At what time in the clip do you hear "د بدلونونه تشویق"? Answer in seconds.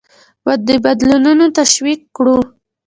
0.67-2.01